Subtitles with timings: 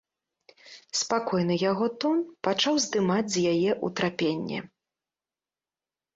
[1.01, 2.17] Спакойны яго тон
[2.47, 4.59] пачаў здымаць з яе ўтрапенне.